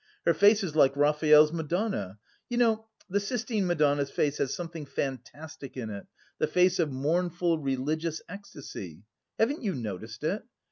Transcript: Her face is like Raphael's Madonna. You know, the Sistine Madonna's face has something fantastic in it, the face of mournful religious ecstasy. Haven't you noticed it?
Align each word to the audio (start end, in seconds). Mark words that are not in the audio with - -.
Her 0.25 0.33
face 0.33 0.63
is 0.63 0.75
like 0.75 0.97
Raphael's 0.97 1.53
Madonna. 1.53 2.17
You 2.49 2.57
know, 2.57 2.87
the 3.07 3.19
Sistine 3.19 3.67
Madonna's 3.67 4.09
face 4.09 4.39
has 4.39 4.51
something 4.51 4.83
fantastic 4.87 5.77
in 5.77 5.91
it, 5.91 6.07
the 6.39 6.47
face 6.47 6.79
of 6.79 6.91
mournful 6.91 7.59
religious 7.59 8.19
ecstasy. 8.27 9.03
Haven't 9.37 9.61
you 9.61 9.75
noticed 9.75 10.23
it? 10.23 10.41